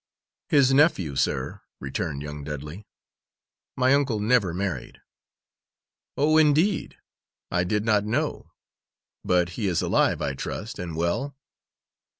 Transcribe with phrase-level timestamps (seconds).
[0.49, 2.87] "His nephew, sir," returned young Dudley.
[3.77, 4.99] "My uncle never married."
[6.17, 6.97] "Oh, indeed?
[7.51, 8.49] I did not know;
[9.23, 11.35] but he is alive, I trust, and well?"